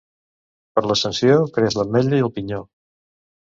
[0.79, 2.65] Per l'Ascensió creix l'ametlla i el pinyó.